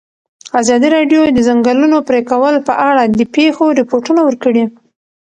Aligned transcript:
ازادي 0.61 0.87
راډیو 0.95 1.21
د 1.25 1.29
د 1.37 1.39
ځنګلونو 1.47 1.97
پرېکول 2.09 2.55
په 2.67 2.73
اړه 2.89 3.03
د 3.19 3.21
پېښو 3.35 3.65
رپوټونه 3.79 4.21
ورکړي. 4.25 4.63